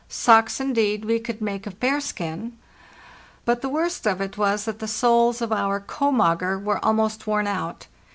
[0.09, 2.57] Socks, indeed, we could make of bearskin;
[3.45, 7.45] but the worst of it was that the soles of our "komager" were almost worn
[7.45, 7.85] out.